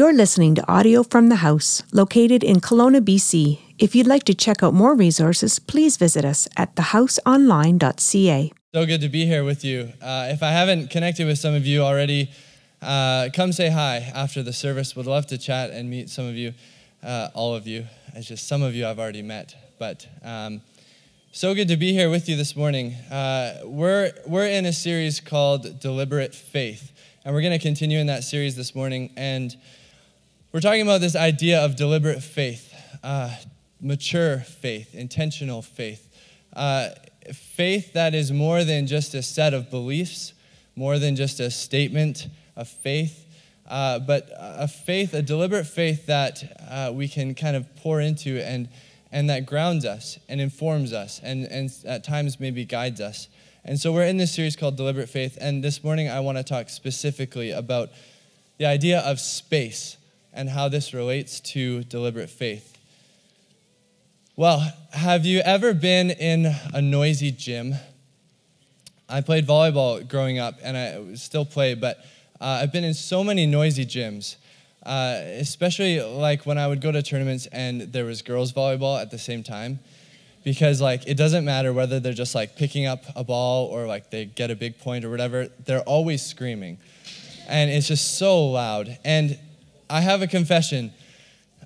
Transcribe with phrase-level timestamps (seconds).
[0.00, 3.58] You're listening to audio from the house, located in Kelowna, BC.
[3.78, 8.52] If you'd like to check out more resources, please visit us at thehouseonline.ca.
[8.72, 9.92] So good to be here with you.
[10.00, 12.30] Uh, if I haven't connected with some of you already,
[12.80, 14.96] uh, come say hi after the service.
[14.96, 16.54] Would love to chat and meet some of you,
[17.02, 17.84] uh, all of you.
[18.14, 20.62] It's just some of you I've already met, but um,
[21.30, 22.94] so good to be here with you this morning.
[23.10, 26.90] Uh, we're we're in a series called Deliberate Faith,
[27.22, 29.12] and we're going to continue in that series this morning.
[29.14, 29.54] And
[30.52, 33.32] we're talking about this idea of deliberate faith, uh,
[33.80, 36.08] mature faith, intentional faith.
[36.52, 36.88] Uh,
[37.32, 40.34] faith that is more than just a set of beliefs,
[40.74, 43.26] more than just a statement of faith,
[43.68, 48.44] uh, but a faith, a deliberate faith that uh, we can kind of pour into
[48.44, 48.68] and,
[49.12, 53.28] and that grounds us and informs us and, and at times maybe guides us.
[53.64, 56.44] And so we're in this series called Deliberate Faith, and this morning I want to
[56.44, 57.90] talk specifically about
[58.58, 59.96] the idea of space
[60.32, 62.76] and how this relates to deliberate faith.
[64.36, 67.74] Well, have you ever been in a noisy gym?
[69.08, 71.98] I played volleyball growing up, and I still play, but
[72.40, 74.36] uh, I've been in so many noisy gyms,
[74.86, 79.10] uh, especially like when I would go to tournaments and there was girls volleyball at
[79.10, 79.80] the same time,
[80.42, 84.10] because like it doesn't matter whether they're just like picking up a ball or like
[84.10, 86.78] they get a big point or whatever, they're always screaming,
[87.46, 88.96] and it's just so loud.
[89.04, 89.38] And
[89.90, 90.92] I have a confession.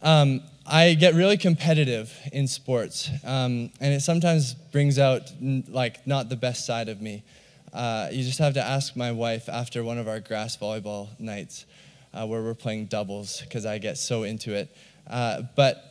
[0.01, 5.31] Um, I get really competitive in sports, um, and it sometimes brings out
[5.69, 7.23] like not the best side of me.
[7.71, 11.67] Uh, you just have to ask my wife after one of our grass volleyball nights
[12.15, 14.75] uh, where we're playing doubles because I get so into it.
[15.07, 15.85] Uh, but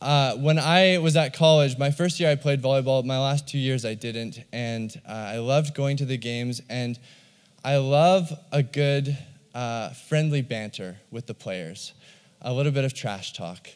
[0.00, 3.04] uh, when I was at college, my first year I played volleyball.
[3.04, 6.98] My last two years I didn't, and uh, I loved going to the games, and
[7.64, 9.16] I love a good
[9.56, 11.94] uh, friendly banter with the players,
[12.42, 13.68] a little bit of trash talk.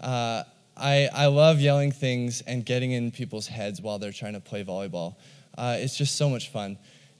[0.00, 0.42] Uh,
[0.74, 4.64] I, I love yelling things and getting in people's heads while they're trying to play
[4.64, 5.16] volleyball.
[5.56, 6.78] Uh, it's just so much fun.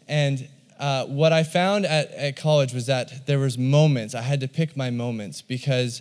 [0.08, 4.40] And uh, what I found at, at college was that there was moments, I had
[4.40, 6.00] to pick my moments because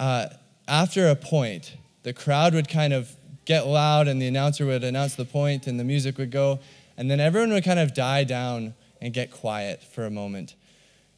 [0.00, 0.26] uh,
[0.66, 3.14] after a point, the crowd would kind of
[3.44, 6.58] get loud and the announcer would announce the point and the music would go,
[6.96, 10.56] and then everyone would kind of die down and get quiet for a moment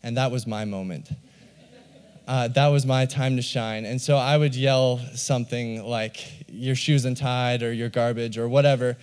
[0.06, 1.08] and that was my moment.
[2.28, 3.84] Uh, that was my time to shine.
[3.84, 8.96] And so I would yell something like, your shoes untied, or your garbage, or whatever.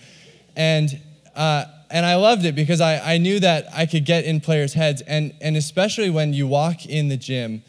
[0.56, 0.98] And,
[1.36, 4.72] uh, and I loved it because I, I knew that I could get in players'
[4.72, 5.02] heads.
[5.02, 7.62] And, and especially when you walk in the gym,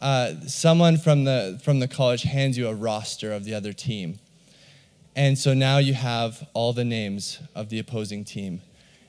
[0.00, 4.18] uh, someone from the, from the college hands you a roster of the other team.
[5.14, 8.60] And so now you have all the names of the opposing team.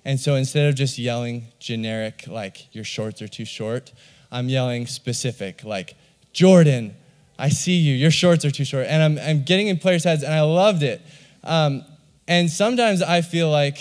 [0.05, 3.93] And so instead of just yelling generic, like your shorts are too short,
[4.31, 5.95] I'm yelling specific, like
[6.33, 6.95] Jordan,
[7.37, 8.87] I see you, your shorts are too short.
[8.87, 11.01] And I'm, I'm getting in players' heads, and I loved it.
[11.43, 11.83] Um,
[12.27, 13.77] and sometimes I feel like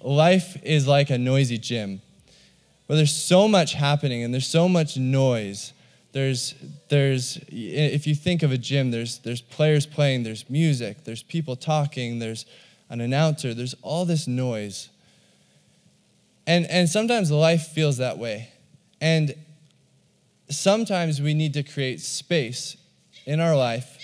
[0.00, 2.00] life is like a noisy gym
[2.86, 5.72] where there's so much happening and there's so much noise.
[6.12, 6.54] There's,
[6.88, 11.56] there's if you think of a gym, there's, there's players playing, there's music, there's people
[11.56, 12.46] talking, there's
[12.90, 14.90] an announcer, there's all this noise.
[16.46, 18.50] And, and sometimes life feels that way.
[19.00, 19.34] And
[20.50, 22.76] sometimes we need to create space
[23.26, 23.98] in our life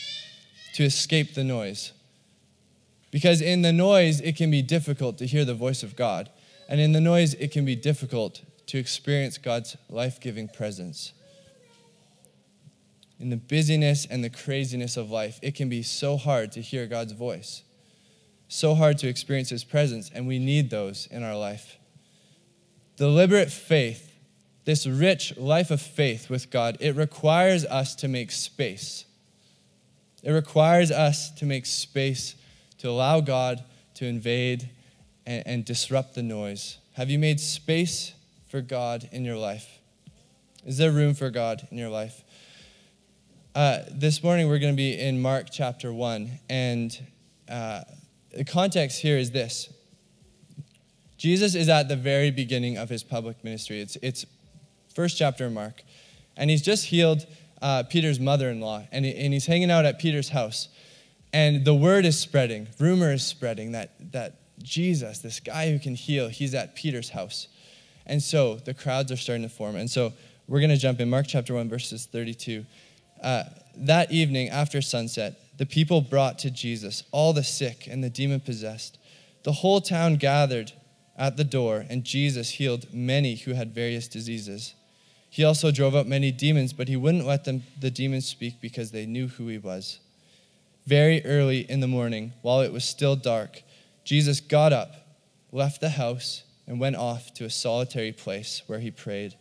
[0.74, 1.92] to escape the noise.
[3.10, 6.30] Because in the noise, it can be difficult to hear the voice of God.
[6.68, 11.12] And in the noise, it can be difficult to experience God's life giving presence.
[13.18, 16.86] In the busyness and the craziness of life, it can be so hard to hear
[16.86, 17.64] God's voice,
[18.48, 21.76] so hard to experience His presence, and we need those in our life.
[23.00, 24.14] Deliberate faith,
[24.66, 29.06] this rich life of faith with God, it requires us to make space.
[30.22, 32.34] It requires us to make space
[32.76, 34.68] to allow God to invade
[35.24, 36.76] and, and disrupt the noise.
[36.92, 38.12] Have you made space
[38.50, 39.78] for God in your life?
[40.66, 42.22] Is there room for God in your life?
[43.54, 47.02] Uh, this morning we're going to be in Mark chapter 1, and
[47.48, 47.80] uh,
[48.36, 49.72] the context here is this
[51.20, 53.78] Jesus is at the very beginning of his public ministry.
[53.78, 54.24] It's, it's
[54.94, 55.82] first chapter of Mark.
[56.34, 57.26] And he's just healed
[57.60, 60.68] uh, Peter's mother in law, and, he, and he's hanging out at Peter's house.
[61.30, 65.94] And the word is spreading, rumor is spreading that, that Jesus, this guy who can
[65.94, 67.48] heal, he's at Peter's house.
[68.06, 69.76] And so the crowds are starting to form.
[69.76, 70.14] And so
[70.48, 72.64] we're going to jump in Mark chapter 1, verses 32.
[73.22, 73.44] Uh,
[73.76, 78.40] that evening, after sunset, the people brought to Jesus all the sick and the demon
[78.40, 78.96] possessed.
[79.42, 80.72] The whole town gathered
[81.20, 84.74] at the door, and Jesus healed many who had various diseases.
[85.28, 88.90] He also drove out many demons, but he wouldn't let them, the demons speak because
[88.90, 90.00] they knew who he was.
[90.86, 93.62] Very early in the morning, while it was still dark,
[94.02, 94.94] Jesus got up,
[95.52, 99.34] left the house, and went off to a solitary place where he prayed.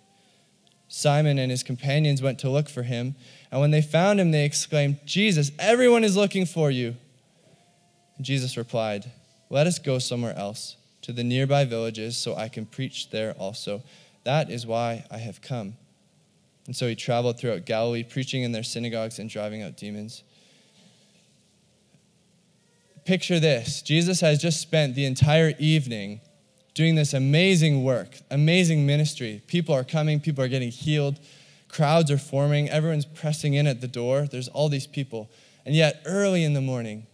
[0.89, 3.15] Simon and his companions went to look for him,
[3.51, 6.97] and when they found him, they exclaimed, Jesus, everyone is looking for you.
[8.19, 9.11] Jesus replied,
[9.49, 13.84] Let us go somewhere else, to the nearby villages, so I can preach there also.
[14.24, 15.75] That is why I have come.
[16.68, 20.24] And so he traveled throughout Galilee, preaching in their synagogues and driving out demons.
[23.06, 26.22] Picture this Jesus has just spent the entire evening
[26.75, 29.42] doing this amazing work, amazing ministry.
[29.48, 31.19] People are coming, people are getting healed,
[31.68, 34.28] crowds are forming, everyone's pressing in at the door.
[34.28, 35.30] There's all these people.
[35.66, 37.07] And yet, early in the morning,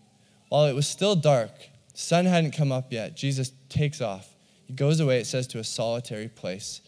[0.50, 1.52] while it was still dark,
[1.96, 4.28] sun hadn't come up yet, Jesus takes off.
[4.66, 6.82] He goes away, it says, to a solitary place,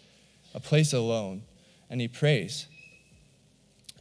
[0.53, 1.43] a place alone,
[1.89, 2.67] and he prays.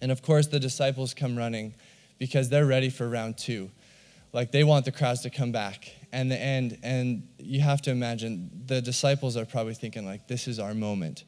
[0.02, 1.74] And of course, the disciples come running
[2.18, 3.70] because they're ready for round two.
[4.32, 5.90] Like they want the crowds to come back.
[6.12, 10.48] And the end, and you have to imagine the disciples are probably thinking, like, this
[10.48, 11.24] is our moment.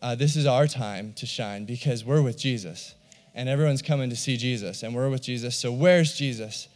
[0.00, 2.94] Uh, this is our time to shine because we're with Jesus.
[3.34, 5.56] And everyone's coming to see Jesus, and we're with Jesus.
[5.56, 6.68] So where's Jesus?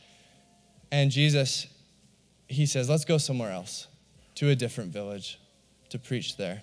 [0.90, 1.66] And Jesus,
[2.52, 3.86] he says, let's go somewhere else,
[4.36, 5.38] to a different village,
[5.90, 6.62] to preach there.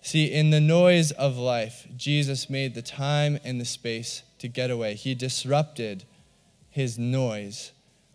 [0.00, 4.70] See, in the noise of life, Jesus made the time and the space to get
[4.70, 4.94] away.
[4.94, 6.04] He disrupted
[6.70, 7.70] his noise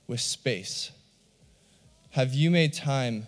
[0.06, 0.91] with space.
[2.09, 3.27] Have you made time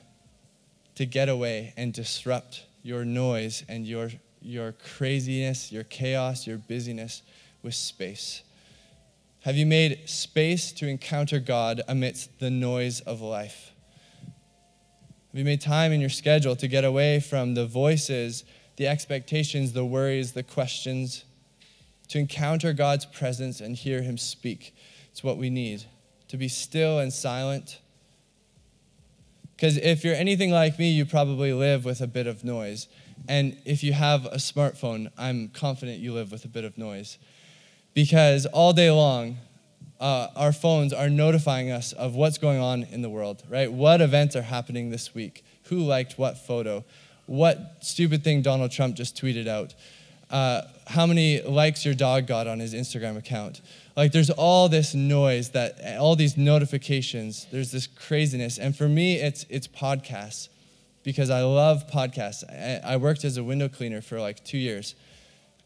[0.96, 4.10] to get away and disrupt your noise and your,
[4.42, 7.22] your craziness, your chaos, your busyness
[7.64, 8.44] with space?
[9.44, 13.72] Have you made space to encounter God amidst the noise of life?
[14.26, 18.44] Have you made time in your schedule to get away from the voices,
[18.76, 21.24] the expectations, the worries, the questions,
[22.10, 24.76] to encounter God's presence and hear Him speak?
[25.12, 25.86] It's what we need
[26.28, 27.80] to be still and silent.
[29.56, 32.88] Because if you're anything like me, you probably live with a bit of noise.
[33.28, 37.18] And if you have a smartphone, I'm confident you live with a bit of noise.
[37.94, 39.38] Because all day long,
[40.00, 43.72] uh, our phones are notifying us of what's going on in the world, right?
[43.72, 45.44] What events are happening this week?
[45.64, 46.86] Who liked what photo?
[47.26, 49.76] What stupid thing Donald Trump just tweeted out?
[50.30, 53.62] Uh, how many likes your dog got on his Instagram account?
[53.96, 58.58] Like there's all this noise that all these notifications, there's this craziness.
[58.58, 60.50] And for me, it's it's podcasts
[61.04, 62.44] because I love podcasts.
[62.50, 64.96] I, I worked as a window cleaner for like two years.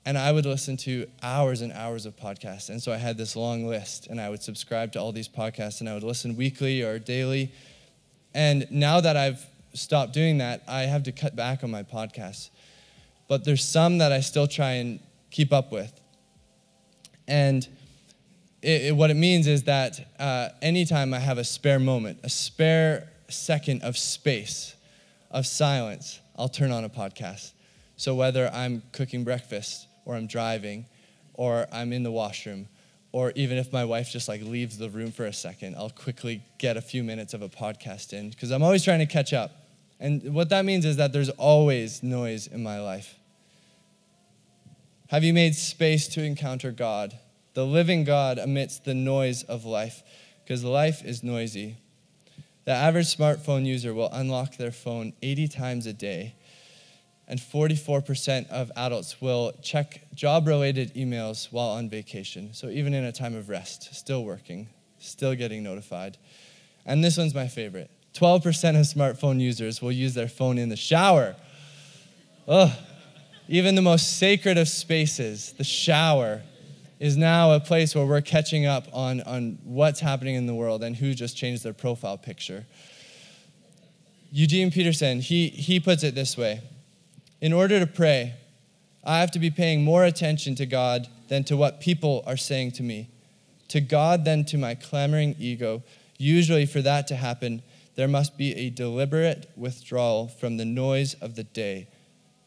[0.05, 2.69] And I would listen to hours and hours of podcasts.
[2.69, 5.79] And so I had this long list, and I would subscribe to all these podcasts,
[5.79, 7.53] and I would listen weekly or daily.
[8.33, 12.49] And now that I've stopped doing that, I have to cut back on my podcasts.
[13.29, 14.99] But there's some that I still try and
[15.31, 15.91] keep up with.
[17.27, 17.65] And
[18.61, 22.29] it, it, what it means is that uh, anytime I have a spare moment, a
[22.29, 24.75] spare second of space,
[25.31, 27.53] of silence, I'll turn on a podcast.
[27.95, 30.85] So whether I'm cooking breakfast or I'm driving
[31.33, 32.67] or I'm in the washroom
[33.11, 36.43] or even if my wife just like leaves the room for a second, I'll quickly
[36.57, 39.51] get a few minutes of a podcast in because I'm always trying to catch up.
[39.99, 43.15] And what that means is that there's always noise in my life.
[45.09, 47.17] Have you made space to encounter God?
[47.53, 50.03] the living God amidst the noise of life,
[50.43, 51.77] because life is noisy.
[52.65, 56.35] The average smartphone user will unlock their phone 80 times a day,
[57.33, 62.53] and 44% of adults will check job related emails while on vacation.
[62.53, 64.67] So, even in a time of rest, still working,
[64.99, 66.19] still getting notified.
[66.85, 68.43] And this one's my favorite 12%
[68.79, 71.35] of smartphone users will use their phone in the shower.
[72.47, 72.69] Ugh.
[73.47, 76.43] Even the most sacred of spaces, the shower,
[76.99, 80.83] is now a place where we're catching up on, on what's happening in the world
[80.83, 82.67] and who just changed their profile picture.
[84.31, 86.61] Eugene Peterson, he, he puts it this way
[87.43, 88.35] In order to pray,
[89.03, 92.71] I have to be paying more attention to God than to what people are saying
[92.71, 93.09] to me,
[93.67, 95.83] to God than to my clamoring ego.
[96.17, 97.61] Usually, for that to happen,
[97.95, 101.89] there must be a deliberate withdrawal from the noise of the day,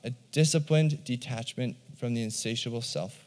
[0.03, 3.27] a disciplined detachment from the insatiable self.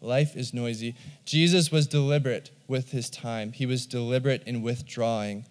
[0.00, 0.94] Life is noisy.
[1.26, 5.44] Jesus was deliberate with his time, he was deliberate in withdrawing,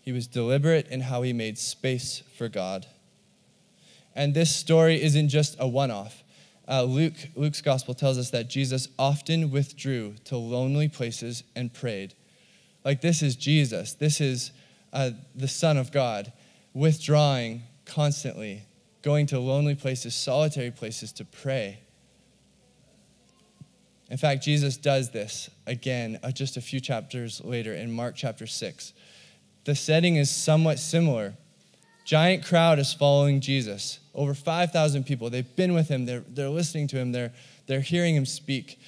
[0.00, 2.86] he was deliberate in how he made space for God.
[4.14, 6.22] And this story isn't just a one off.
[6.66, 12.14] Uh, Luke, Luke's gospel tells us that Jesus often withdrew to lonely places and prayed.
[12.84, 13.94] Like, this is Jesus.
[13.94, 14.52] This is
[14.92, 16.32] uh, the Son of God,
[16.72, 18.62] withdrawing constantly,
[19.02, 21.80] going to lonely places, solitary places to pray.
[24.10, 28.46] In fact, Jesus does this again uh, just a few chapters later in Mark chapter
[28.46, 28.92] 6.
[29.64, 31.34] The setting is somewhat similar.
[32.04, 33.98] Giant crowd is following Jesus.
[34.14, 35.30] Over 5,000 people.
[35.30, 37.32] They've been with him, they're, they're listening to him, they're,
[37.66, 38.78] they're hearing him speak,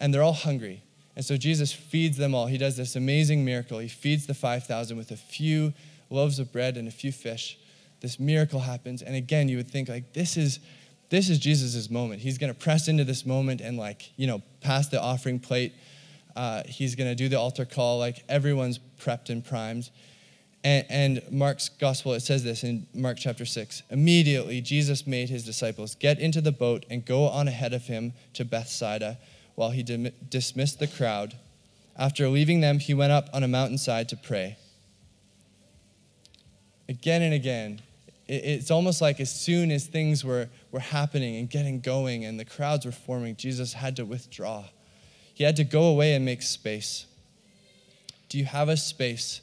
[0.00, 0.82] and they're all hungry.
[1.16, 2.46] And so Jesus feeds them all.
[2.46, 3.78] He does this amazing miracle.
[3.78, 5.72] He feeds the 5,000 with a few
[6.10, 7.58] loaves of bread and a few fish.
[8.00, 9.02] This miracle happens.
[9.02, 10.58] And again, you would think, like, this is
[11.10, 12.20] this is Jesus' moment.
[12.20, 15.72] He's going to press into this moment and, like, you know, pass the offering plate.
[16.34, 17.98] Uh, he's going to do the altar call.
[17.98, 19.90] Like, everyone's prepped and primed.
[20.64, 23.82] And, and Mark's gospel, it says this in Mark chapter 6.
[23.90, 28.14] Immediately, Jesus made his disciples get into the boat and go on ahead of him
[28.32, 29.18] to Bethsaida
[29.56, 31.34] while he dim- dismissed the crowd.
[31.96, 34.56] After leaving them, he went up on a mountainside to pray.
[36.88, 37.82] Again and again,
[38.26, 42.44] it's almost like as soon as things were, were happening and getting going and the
[42.44, 44.64] crowds were forming, Jesus had to withdraw.
[45.34, 47.04] He had to go away and make space.
[48.30, 49.42] Do you have a space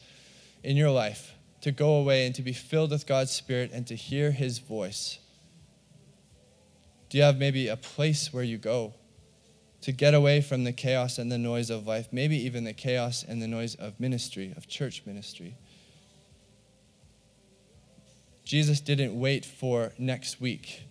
[0.63, 3.95] in your life to go away and to be filled with God's Spirit and to
[3.95, 5.19] hear His voice?
[7.09, 8.93] Do you have maybe a place where you go
[9.81, 13.23] to get away from the chaos and the noise of life, maybe even the chaos
[13.27, 15.57] and the noise of ministry, of church ministry?
[18.43, 20.83] Jesus didn't wait for next week.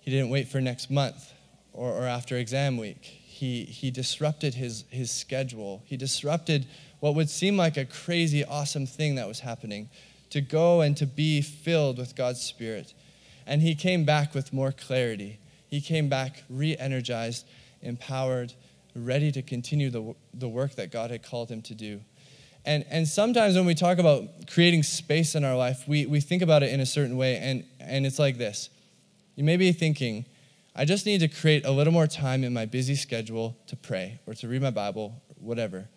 [0.00, 1.32] He didn't wait for next month
[1.72, 3.02] or, or after exam week.
[3.02, 5.82] He, he disrupted his, his schedule.
[5.86, 6.66] He disrupted
[7.02, 9.90] what would seem like a crazy, awesome thing that was happening
[10.30, 12.94] to go and to be filled with God's Spirit.
[13.44, 15.40] And he came back with more clarity.
[15.66, 17.44] He came back re energized,
[17.80, 18.52] empowered,
[18.94, 22.00] ready to continue the, the work that God had called him to do.
[22.64, 26.40] And, and sometimes when we talk about creating space in our life, we, we think
[26.40, 28.70] about it in a certain way, and, and it's like this.
[29.34, 30.24] You may be thinking,
[30.76, 34.20] I just need to create a little more time in my busy schedule to pray
[34.24, 35.88] or to read my Bible, whatever.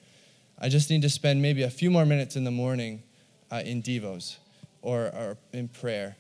[0.60, 3.04] I just need to spend maybe a few more minutes in the morning
[3.52, 4.38] uh, in Devos
[4.82, 6.16] or, or in prayer.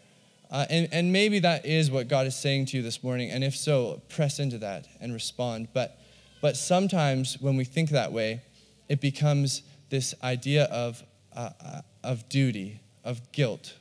[0.51, 3.31] Uh, and, and maybe that is what God is saying to you this morning.
[3.31, 5.69] And if so, press into that and respond.
[5.73, 5.99] But,
[6.41, 8.41] but sometimes when we think that way,
[8.89, 11.03] it becomes this idea of,
[11.35, 13.75] uh, uh, of duty, of guilt.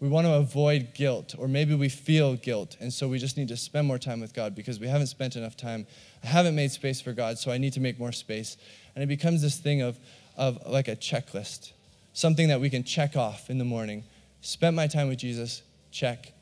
[0.00, 3.48] We want to avoid guilt, or maybe we feel guilt, and so we just need
[3.48, 5.86] to spend more time with God because we haven't spent enough time.
[6.24, 8.56] I haven't made space for God, so I need to make more space.
[8.94, 9.98] And it becomes this thing of,
[10.36, 11.72] of like a checklist,
[12.12, 14.04] something that we can check off in the morning.
[14.40, 16.32] Spent my time with Jesus, check,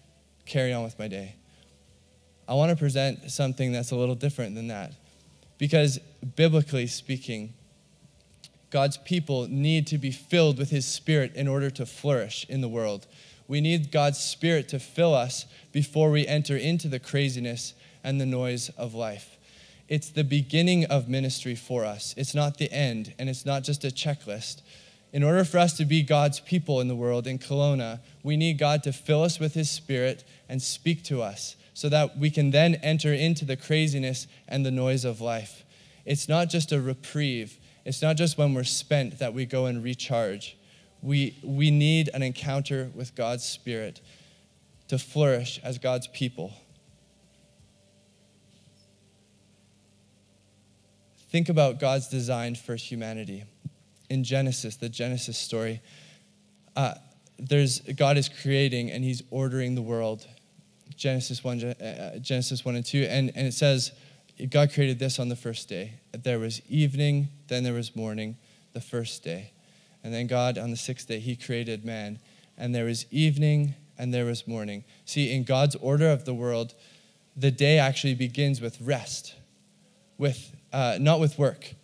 [0.47, 1.37] carry on with my day.
[2.49, 4.93] I want to present something that's a little different than that.
[5.59, 5.99] Because
[6.37, 7.53] biblically speaking,
[8.71, 12.69] God's people need to be filled with His Spirit in order to flourish in the
[12.69, 13.07] world.
[13.49, 17.75] We need God's Spirit to fill us before we enter into the craziness
[18.05, 19.38] and the noise of life.
[19.89, 23.85] It's the beginning of ministry for us, it's not the end, and it's not just
[23.85, 24.63] a checklist.
[25.11, 28.59] In order for us to be God's people in the world in Kelowna, we need
[28.59, 32.51] God to fill us with His Spirit and speak to us so that we can
[32.51, 35.65] then enter into the craziness and the noise of life.
[36.05, 39.83] It's not just a reprieve, it's not just when we're spent that we go and
[39.83, 40.59] recharge.
[41.01, 44.03] We, we need an encounter with God's Spirit
[44.89, 46.53] to flourish as God's people.
[51.29, 53.45] Think about God's design for humanity.
[54.09, 55.83] In Genesis, the Genesis story,
[56.75, 56.95] uh,
[57.39, 60.27] there's God is creating and He's ordering the world.
[60.97, 63.93] Genesis one, uh, Genesis one and two, and, and it says,
[64.51, 65.95] God created this on the first day.
[66.13, 68.37] There was evening, then there was morning,
[68.73, 69.53] the first day.
[70.03, 72.19] And then God, on the sixth day, He created man.
[72.57, 74.85] And there was evening, and there was morning.
[75.05, 76.75] See, in God's order of the world,
[77.37, 79.35] the day actually begins with rest,
[80.17, 81.75] with, uh, not with work,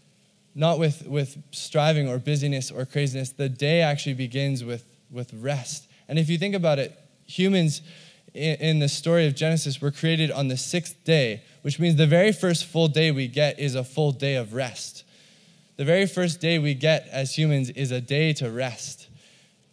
[0.54, 3.30] not with, with striving or busyness or craziness.
[3.30, 5.88] The day actually begins with, with rest.
[6.08, 7.82] And if you think about it, humans
[8.34, 12.06] in, in the story of Genesis were created on the sixth day which means the
[12.06, 15.02] very first full day we get is a full day of rest.
[15.78, 19.08] The very first day we get as humans is a day to rest.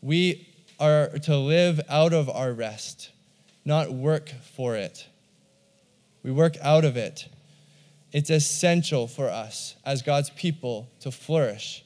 [0.02, 0.48] We
[0.80, 3.12] are to live out of our rest,
[3.66, 5.06] not work for it.
[6.24, 7.28] We work out of it.
[8.12, 11.86] It's essential for us as God's people to flourish.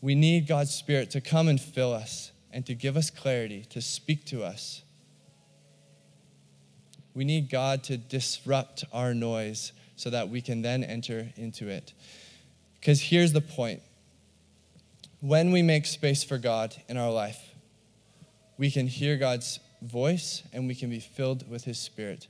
[0.00, 3.80] We need God's Spirit to come and fill us and to give us clarity, to
[3.80, 4.82] speak to us.
[7.14, 11.92] We need God to disrupt our noise so that we can then enter into it.
[12.80, 13.82] Because here's the point
[15.20, 17.54] when we make space for God in our life,
[18.58, 22.26] we can hear God's voice and we can be filled with His Spirit.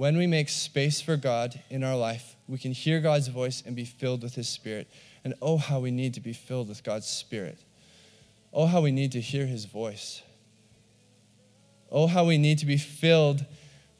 [0.00, 3.76] When we make space for God in our life, we can hear God's voice and
[3.76, 4.88] be filled with His Spirit.
[5.24, 7.58] And oh, how we need to be filled with God's Spirit.
[8.50, 10.22] Oh, how we need to hear His voice.
[11.92, 13.44] Oh, how we need to be filled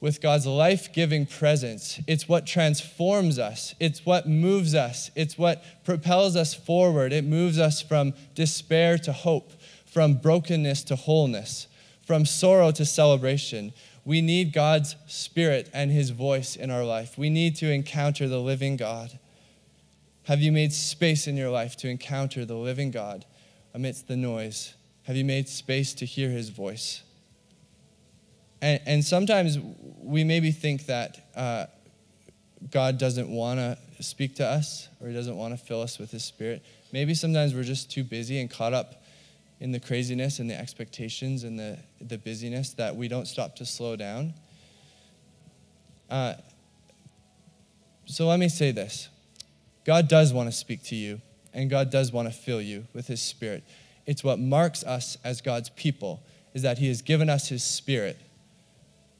[0.00, 2.00] with God's life giving presence.
[2.06, 7.12] It's what transforms us, it's what moves us, it's what propels us forward.
[7.12, 9.52] It moves us from despair to hope,
[9.84, 11.66] from brokenness to wholeness,
[12.06, 13.74] from sorrow to celebration.
[14.04, 17.18] We need God's Spirit and His voice in our life.
[17.18, 19.18] We need to encounter the living God.
[20.24, 23.24] Have you made space in your life to encounter the living God
[23.74, 24.74] amidst the noise?
[25.04, 27.02] Have you made space to hear His voice?
[28.62, 29.58] And, and sometimes
[29.98, 31.66] we maybe think that uh,
[32.70, 36.10] God doesn't want to speak to us or He doesn't want to fill us with
[36.10, 36.62] His Spirit.
[36.92, 38.99] Maybe sometimes we're just too busy and caught up
[39.60, 43.66] in the craziness and the expectations and the, the busyness that we don't stop to
[43.66, 44.32] slow down.
[46.08, 46.34] Uh,
[48.06, 49.08] so let me say this
[49.84, 51.20] God does want to speak to you,
[51.54, 53.62] and God does want to fill you with His Spirit.
[54.06, 56.22] It's what marks us as God's people,
[56.54, 58.18] is that He has given us His Spirit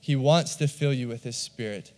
[0.01, 1.93] he wants to fill you with His Spirit.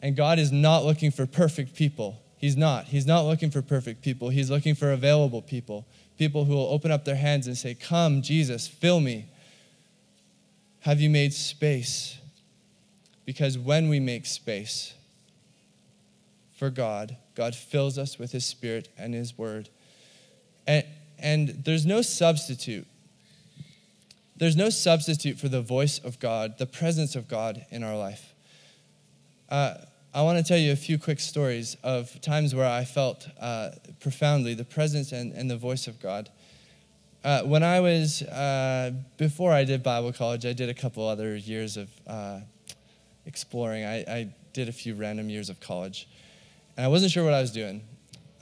[0.00, 2.20] And God is not looking for perfect people.
[2.42, 2.86] He's not.
[2.86, 4.28] He's not looking for perfect people.
[4.28, 5.86] He's looking for available people.
[6.18, 9.26] People who will open up their hands and say, Come, Jesus, fill me.
[10.80, 12.18] Have you made space?
[13.24, 14.94] Because when we make space
[16.58, 19.68] for God, God fills us with His Spirit and His Word.
[20.66, 20.84] And,
[21.20, 22.88] and there's no substitute
[24.34, 28.34] there's no substitute for the voice of God, the presence of God in our life.
[29.48, 29.74] Uh,
[30.14, 33.70] I want to tell you a few quick stories of times where I felt uh,
[33.98, 36.28] profoundly the presence and, and the voice of God.
[37.24, 41.34] Uh, when I was, uh, before I did Bible college, I did a couple other
[41.36, 42.40] years of uh,
[43.24, 43.84] exploring.
[43.84, 46.08] I, I did a few random years of college.
[46.76, 47.80] And I wasn't sure what I was doing.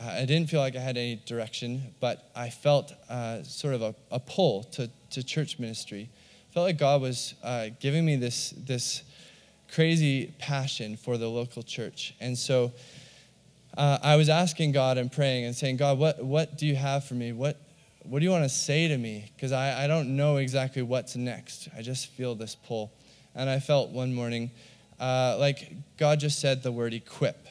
[0.03, 3.95] I didn't feel like I had any direction, but I felt uh, sort of a,
[4.11, 6.09] a pull to to church ministry.
[6.51, 9.03] I felt like God was uh, giving me this, this
[9.75, 12.15] crazy passion for the local church.
[12.21, 12.73] And so
[13.77, 17.05] uh, I was asking God and praying and saying, God, what, what do you have
[17.05, 17.33] for me?
[17.33, 17.57] What,
[18.03, 19.31] what do you want to say to me?
[19.35, 21.69] Because I, I don't know exactly what's next.
[21.77, 22.93] I just feel this pull.
[23.35, 24.51] And I felt one morning
[24.99, 27.47] uh, like God just said the word equip,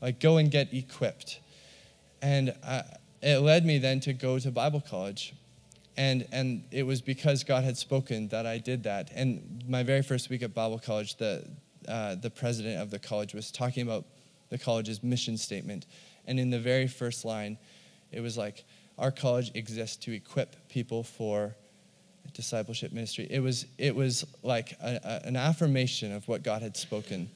[0.00, 1.40] like go and get equipped.
[2.22, 2.82] And uh,
[3.20, 5.34] it led me then to go to Bible college
[5.96, 9.10] and and it was because God had spoken that I did that.
[9.14, 11.48] And my very first week at Bible college, the
[11.88, 14.04] uh, the president of the college was talking about
[14.50, 15.86] the college's mission statement,
[16.26, 17.58] and in the very first line,
[18.12, 18.64] it was like,
[18.98, 21.54] "Our college exists to equip people for."
[22.34, 26.76] discipleship ministry it was it was like a, a, an affirmation of what god had
[26.76, 27.30] spoken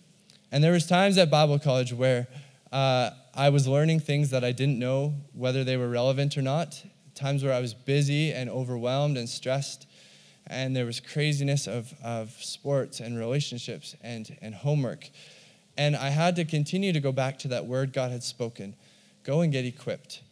[0.52, 2.26] and there was times at bible college where
[2.72, 6.82] uh, i was learning things that i didn't know whether they were relevant or not
[7.14, 9.86] times where I was busy and overwhelmed and stressed,
[10.46, 15.08] and there was craziness of, of sports and relationships and, and homework.
[15.76, 18.74] And I had to continue to go back to that word God had spoken
[19.22, 20.22] go and get equipped,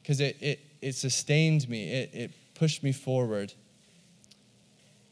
[0.00, 3.52] because it, it, it sustained me, it, it pushed me forward.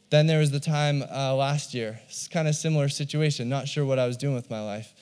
[0.09, 1.99] Then there was the time uh, last year,
[2.31, 4.93] kind of similar situation, not sure what I was doing with my life.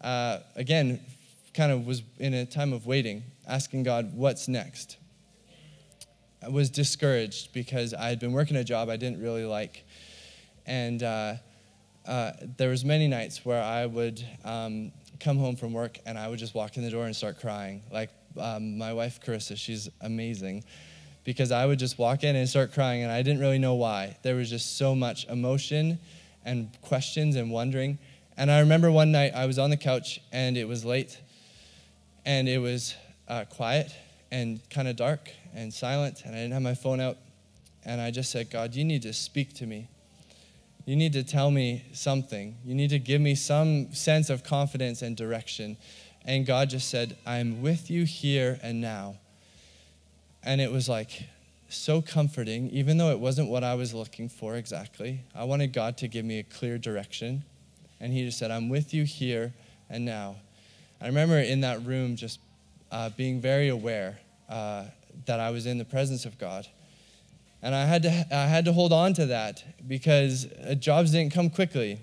[0.00, 1.00] Uh, again,
[1.52, 4.96] kind of was in a time of waiting, asking God, what's next?
[6.44, 9.84] I was discouraged because I had been working a job I didn't really like.
[10.66, 11.34] And uh,
[12.06, 16.28] uh, there was many nights where I would um, come home from work and I
[16.28, 17.82] would just walk in the door and start crying.
[17.90, 20.64] Like um, my wife, Carissa, she's amazing
[21.24, 24.18] because I would just walk in and start crying and I didn't really know why.
[24.22, 25.98] There was just so much emotion
[26.44, 27.98] and questions and wondering.
[28.36, 31.18] And I remember one night I was on the couch and it was late
[32.26, 32.94] and it was
[33.28, 33.94] uh, quiet
[34.30, 37.16] and kind of dark and silent, and I didn't have my phone out.
[37.84, 39.88] And I just said, God, you need to speak to me.
[40.86, 42.56] You need to tell me something.
[42.64, 45.76] You need to give me some sense of confidence and direction.
[46.24, 49.16] And God just said, I'm with you here and now.
[50.42, 51.24] And it was like
[51.68, 55.20] so comforting, even though it wasn't what I was looking for exactly.
[55.34, 57.44] I wanted God to give me a clear direction.
[58.00, 59.54] And He just said, I'm with you here
[59.88, 60.36] and now.
[61.00, 62.40] I remember in that room just
[62.90, 64.84] uh, being very aware uh,
[65.26, 66.66] that I was in the presence of God.
[67.62, 71.32] And I had to, I had to hold on to that because uh, jobs didn't
[71.32, 71.98] come quickly.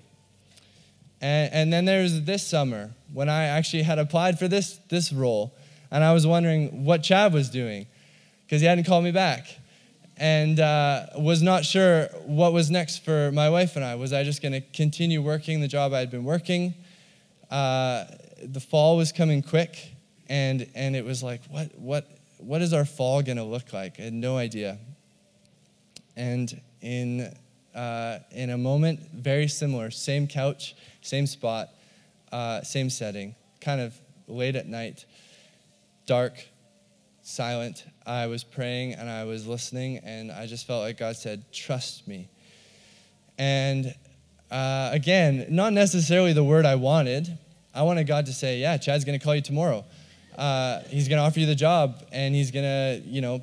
[1.20, 5.12] And, and then there was this summer when I actually had applied for this, this
[5.12, 5.54] role,
[5.90, 7.86] and I was wondering what Chad was doing
[8.44, 9.46] because he hadn't called me back.
[10.16, 13.94] and uh, was not sure what was next for my wife and I.
[13.94, 16.74] Was I just going to continue working the job I had been working?
[17.50, 18.04] Uh,
[18.42, 19.94] the fall was coming quick,
[20.28, 22.08] and, and it was like, what, what,
[22.44, 23.98] what is our fall going to look like?
[23.98, 24.78] I had no idea.
[26.16, 27.34] And in,
[27.74, 31.70] uh, in a moment, very similar, same couch, same spot,
[32.30, 33.94] uh, same setting, kind of
[34.26, 35.04] late at night,
[36.06, 36.34] dark,
[37.22, 37.84] silent.
[38.06, 42.06] I was praying and I was listening, and I just felt like God said, Trust
[42.08, 42.28] me.
[43.38, 43.94] And
[44.50, 47.38] uh, again, not necessarily the word I wanted.
[47.74, 49.84] I wanted God to say, Yeah, Chad's going to call you tomorrow.
[50.36, 53.42] Uh, he's going to offer you the job, and he's going to, you know,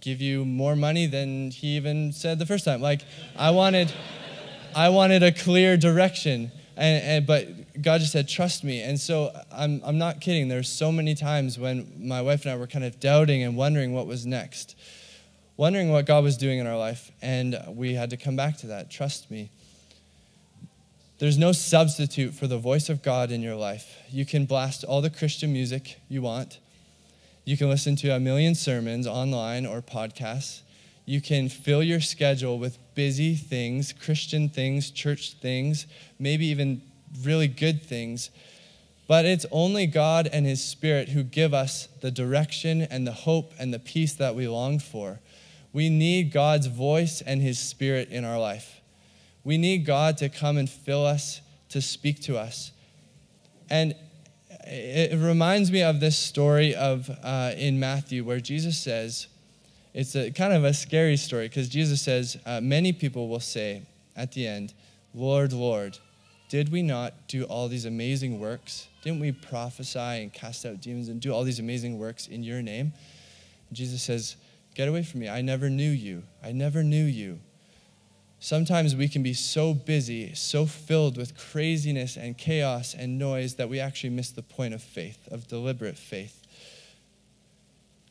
[0.00, 2.80] give you more money than he even said the first time.
[2.80, 3.02] Like,
[3.36, 3.92] I wanted,
[4.74, 6.50] I wanted a clear direction.
[6.76, 8.80] And, and, but God just said, trust me.
[8.80, 10.48] And so I'm, I'm not kidding.
[10.48, 13.92] There's so many times when my wife and I were kind of doubting and wondering
[13.92, 14.76] what was next,
[15.58, 17.10] wondering what God was doing in our life.
[17.20, 18.90] And we had to come back to that.
[18.90, 19.50] Trust me.
[21.20, 23.94] There's no substitute for the voice of God in your life.
[24.08, 26.58] You can blast all the Christian music you want.
[27.44, 30.62] You can listen to a million sermons online or podcasts.
[31.04, 35.86] You can fill your schedule with busy things, Christian things, church things,
[36.18, 36.80] maybe even
[37.22, 38.30] really good things.
[39.06, 43.52] But it's only God and His Spirit who give us the direction and the hope
[43.58, 45.20] and the peace that we long for.
[45.74, 48.79] We need God's voice and His Spirit in our life.
[49.44, 52.72] We need God to come and fill us, to speak to us.
[53.68, 53.94] And
[54.66, 59.28] it reminds me of this story of uh, in Matthew where Jesus says,
[59.92, 63.82] it's a kind of a scary story because Jesus says, uh, many people will say
[64.16, 64.74] at the end,
[65.14, 65.98] Lord, Lord,
[66.48, 68.88] did we not do all these amazing works?
[69.02, 72.62] Didn't we prophesy and cast out demons and do all these amazing works in your
[72.62, 72.92] name?
[73.68, 74.36] And Jesus says,
[74.74, 75.28] Get away from me.
[75.28, 76.22] I never knew you.
[76.44, 77.40] I never knew you.
[78.42, 83.68] Sometimes we can be so busy, so filled with craziness and chaos and noise that
[83.68, 86.42] we actually miss the point of faith, of deliberate faith.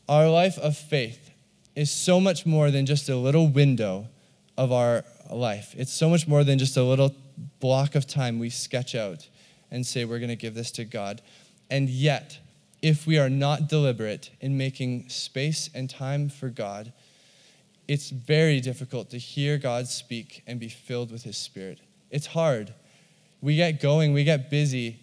[0.08, 1.32] Our life of faith
[1.76, 4.08] is so much more than just a little window
[4.56, 5.74] of our life.
[5.76, 7.16] It's so much more than just a little
[7.60, 9.28] block of time we sketch out
[9.72, 11.24] and say we're going to give this to God.
[11.72, 12.38] And yet,
[12.84, 16.94] if we are not deliberate in making space and time for God,
[17.90, 21.80] it's very difficult to hear God speak and be filled with His Spirit.
[22.12, 22.72] It's hard.
[23.42, 25.00] We get going, we get busy,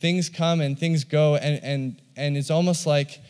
[0.00, 3.20] things come and things go, and, and, and it's almost like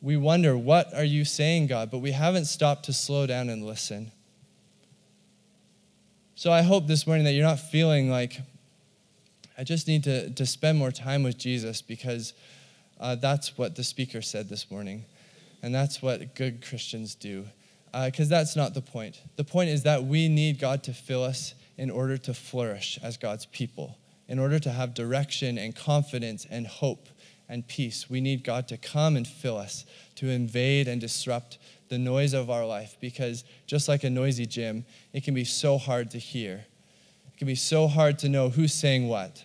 [0.00, 1.88] we wonder, What are you saying, God?
[1.88, 4.10] But we haven't stopped to slow down and listen.
[6.34, 8.40] So I hope this morning that you're not feeling like,
[9.56, 12.34] I just need to, to spend more time with Jesus because
[12.98, 15.04] uh, that's what the speaker said this morning.
[15.62, 17.44] And that's what good Christians do
[17.92, 19.20] because uh, that's not the point.
[19.36, 23.16] The point is that we need God to fill us in order to flourish as
[23.16, 27.08] God's people, in order to have direction and confidence and hope
[27.48, 28.08] and peace.
[28.08, 29.84] We need God to come and fill us,
[30.16, 34.86] to invade and disrupt the noise of our life, because just like a noisy gym,
[35.12, 36.64] it can be so hard to hear.
[37.26, 39.44] It can be so hard to know who's saying what.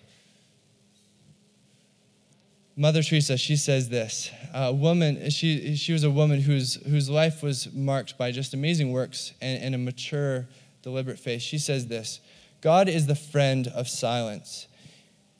[2.79, 4.29] Mother Teresa, she says this.
[4.53, 8.91] A woman, she, she was a woman whose, whose life was marked by just amazing
[8.91, 10.47] works and, and a mature,
[10.83, 11.41] deliberate faith.
[11.41, 12.21] She says this
[12.61, 14.67] God is the friend of silence,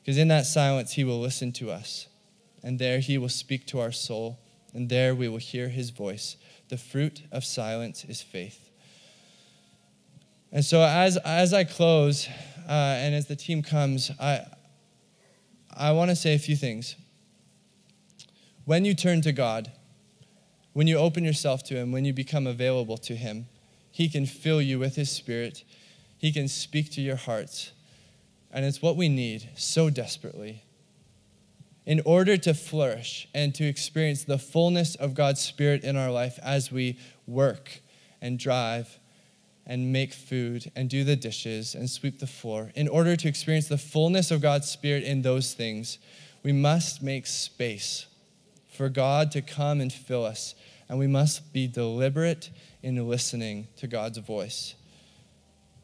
[0.00, 2.08] because in that silence, he will listen to us,
[2.64, 4.40] and there he will speak to our soul,
[4.74, 6.36] and there we will hear his voice.
[6.70, 8.68] The fruit of silence is faith.
[10.50, 12.26] And so, as, as I close,
[12.68, 14.44] uh, and as the team comes, I,
[15.76, 16.96] I want to say a few things
[18.68, 19.72] when you turn to God,
[20.74, 23.46] when you open yourself to Him, when you become available to Him,
[23.90, 25.64] He can fill you with His Spirit.
[26.18, 27.72] He can speak to your hearts.
[28.52, 30.64] And it's what we need so desperately.
[31.86, 36.38] In order to flourish and to experience the fullness of God's Spirit in our life
[36.42, 37.80] as we work
[38.20, 38.98] and drive
[39.64, 43.68] and make food and do the dishes and sweep the floor, in order to experience
[43.68, 45.98] the fullness of God's Spirit in those things,
[46.42, 48.04] we must make space
[48.78, 50.54] for God to come and fill us.
[50.88, 52.48] And we must be deliberate
[52.82, 54.76] in listening to God's voice.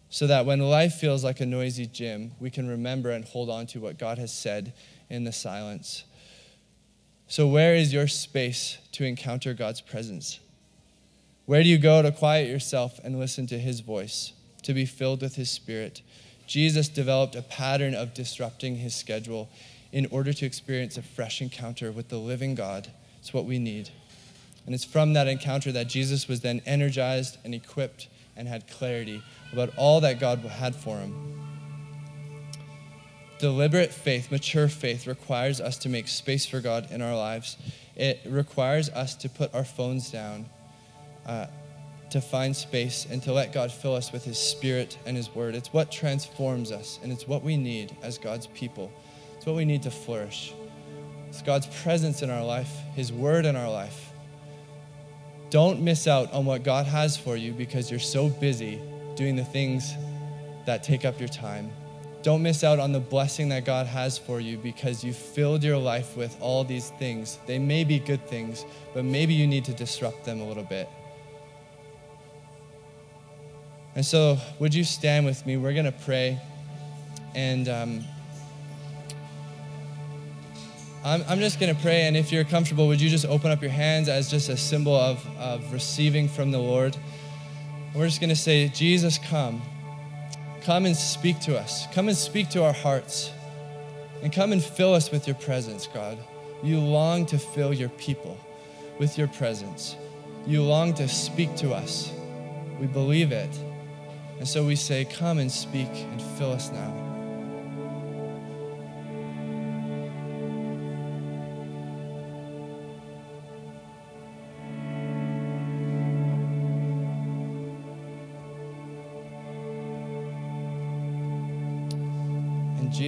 [0.09, 3.67] So that when life feels like a noisy gym, we can remember and hold on
[3.67, 4.73] to what God has said
[5.11, 6.05] in the silence.
[7.27, 10.39] So, where is your space to encounter God's presence?
[11.47, 15.21] Where do you go to quiet yourself and listen to His voice, to be filled
[15.21, 16.03] with His Spirit?
[16.47, 19.51] Jesus developed a pattern of disrupting His schedule
[19.95, 22.89] in order to experience a fresh encounter with the living God.
[23.21, 23.91] It's what we need.
[24.67, 29.23] And it's from that encounter that Jesus was then energized and equipped and had clarity
[29.53, 31.41] about all that God had for him.
[33.39, 37.57] Deliberate faith, mature faith, requires us to make space for God in our lives.
[37.95, 40.47] It requires us to put our phones down,
[41.25, 41.47] uh,
[42.11, 45.55] to find space, and to let God fill us with His Spirit and His Word.
[45.55, 48.91] It's what transforms us, and it's what we need as God's people.
[49.45, 50.55] It's what we need to flourish.
[51.29, 54.11] It's God's presence in our life, His Word in our life.
[55.51, 58.81] Don't miss out on what God has for you because you're so busy
[59.17, 59.93] doing the things
[60.65, 61.71] that take up your time.
[62.23, 65.77] Don't miss out on the blessing that God has for you because you filled your
[65.77, 67.39] life with all these things.
[67.47, 70.89] They may be good things, but maybe you need to disrupt them a little bit.
[73.95, 75.59] And so, would you stand with me?
[75.59, 76.41] We're going to pray.
[77.35, 78.05] And um,
[81.05, 82.07] I'm, I'm just going to pray.
[82.07, 84.97] And if you're comfortable, would you just open up your hands as just a symbol
[84.97, 86.97] of, of receiving from the Lord?
[87.95, 89.61] We're just going to say, Jesus, come.
[90.63, 91.87] Come and speak to us.
[91.93, 93.31] Come and speak to our hearts.
[94.23, 96.17] And come and fill us with your presence, God.
[96.63, 98.39] You long to fill your people
[98.99, 99.97] with your presence.
[100.47, 102.11] You long to speak to us.
[102.81, 103.51] We believe it.
[104.39, 107.14] And so we say, Come and speak and fill us now.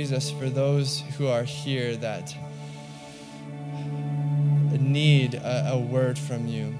[0.06, 2.32] Jesus, for those who are here that
[4.78, 6.72] need a, a, word from you,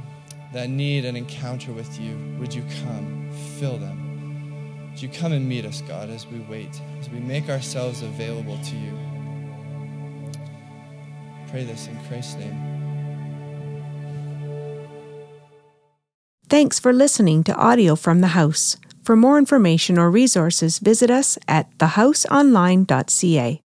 [0.53, 4.91] that need an encounter with you, would you come, fill them?
[4.91, 8.57] Would you come and meet us, God, as we wait, as we make ourselves available
[8.59, 8.97] to you?
[11.49, 12.63] Pray this in Christ's name.
[16.49, 18.77] Thanks for listening to audio from the house.
[19.07, 23.61] For more information or resources, visit us at thehouseonline.ca.